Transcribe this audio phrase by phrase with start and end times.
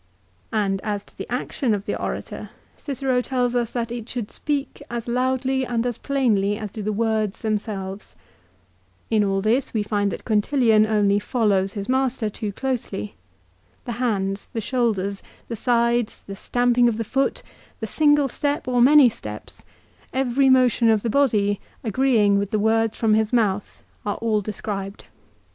[0.51, 4.81] And as to the action of the orator Cicero tells us that it should speak
[4.89, 8.15] as loudly and as plainly as do the words themselves.
[9.11, 13.13] In all this we find that Quintilian only follows his master too closely.
[13.85, 17.43] The hands, the shoulders, the sides, the stamping of the foot,
[17.79, 19.63] the single step or many steps,
[20.11, 25.05] every motion of the body agreeing with the words from his mouth are all described.